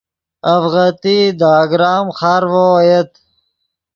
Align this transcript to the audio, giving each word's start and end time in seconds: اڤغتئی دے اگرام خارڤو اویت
اڤغتئی 0.53 1.17
دے 1.39 1.49
اگرام 1.63 2.05
خارڤو 2.17 2.65
اویت 2.77 3.11